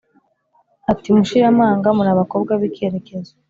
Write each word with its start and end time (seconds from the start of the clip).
Ati 0.91 1.07
mushira 1.15 1.45
amanga, 1.53 1.87
mur’abakobwa 1.97 2.51
bikerekezo 2.61 3.31